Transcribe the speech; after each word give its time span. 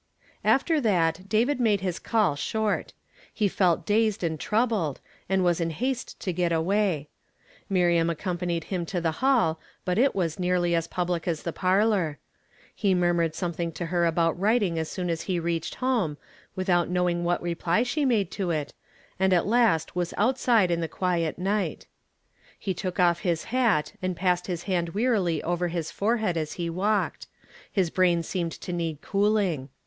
After 0.43 0.81
that 0.81 1.29
David 1.29 1.59
made 1.59 1.81
bis 1.83 1.99
call 1.99 2.35
short. 2.35 2.93
He 3.31 3.47
felt 3.47 3.85
dazed 3.85 4.23
and 4.23 4.39
troubled, 4.39 4.99
and 5.29 5.43
was 5.43 5.61
in 5.61 5.69
haste 5.69 6.19
to 6.21 6.33
get 6.33 6.51
away. 6.51 7.07
Miriam 7.69 8.09
accompanied 8.09 8.63
him 8.63 8.83
to 8.87 8.99
the 8.99 9.11
jiall, 9.19 9.57
bu.t 9.85 10.01
it 10.01 10.15
was 10.15 10.39
nearly 10.39 10.73
as 10.73 10.87
public 10.87 11.27
as 11.27 11.43
the 11.43 11.53
parlor. 11.53 12.17
He 12.73 12.95
munnured 12.95 13.35
some 13.35 13.53
250 13.53 13.61
YESTERDAY 13.61 13.61
FRAMED 13.61 13.61
IN 13.61 13.73
TO 13.73 13.77
DAY. 13.77 13.83
* 13.83 13.83
I 13.85 13.85
tiling 13.85 13.85
to 13.85 13.85
her 13.85 14.05
about 14.07 14.39
writing 14.39 14.79
as 14.79 14.89
soon 14.89 15.09
as 15.11 15.21
he 15.21 15.39
reached 15.39 15.75
home, 15.75 16.17
without 16.55 16.89
knowing 16.89 17.23
what 17.23 17.41
reply 17.43 17.83
she 17.83 18.03
made 18.03 18.31
to 18.31 18.49
it, 18.49 18.73
and 19.19 19.33
at 19.33 19.45
last 19.45 19.95
was 19.95 20.15
outside 20.17 20.71
in 20.71 20.81
the 20.81 20.87
quiet 20.87 21.37
night. 21.37 21.85
lie 22.65 22.73
took 22.73 22.99
off 22.99 23.19
his 23.19 23.43
hat, 23.43 23.93
and 24.01 24.15
passed 24.17 24.47
his 24.47 24.63
hand 24.63 24.93
weai'ily 24.93 25.43
over 25.43 25.67
his 25.67 25.91
forehead 25.91 26.37
as 26.37 26.53
he 26.53 26.71
walked; 26.71 27.27
his 27.71 27.91
brain 27.91 28.23
seemed 28.23 28.53
to 28.53 28.73
need 28.73 29.01
cooling. 29.03 29.69